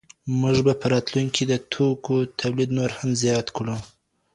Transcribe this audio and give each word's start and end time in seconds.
موږ 0.41 0.57
به 0.65 0.73
په 0.81 0.85
راتلونکي 0.93 1.35
کي 1.43 1.43
د 1.47 1.53
توکو 1.71 2.15
تولید 2.39 2.69
نور 2.77 2.89
هم 2.97 3.09
زیات 3.23 3.47
کړو. 3.57 3.77